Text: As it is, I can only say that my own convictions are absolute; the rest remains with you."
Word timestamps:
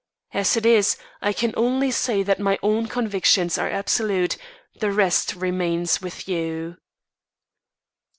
As 0.33 0.57
it 0.57 0.65
is, 0.65 0.97
I 1.21 1.31
can 1.31 1.53
only 1.55 1.91
say 1.91 2.23
that 2.23 2.39
my 2.39 2.57
own 2.63 2.87
convictions 2.87 3.59
are 3.59 3.69
absolute; 3.69 4.35
the 4.79 4.91
rest 4.91 5.35
remains 5.35 6.01
with 6.01 6.27
you." 6.27 6.77